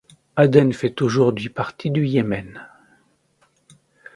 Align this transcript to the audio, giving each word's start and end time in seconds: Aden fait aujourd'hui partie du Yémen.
Aden 0.35 0.73
fait 0.73 1.03
aujourd'hui 1.03 1.49
partie 1.49 1.91
du 1.91 2.07
Yémen. 2.07 2.67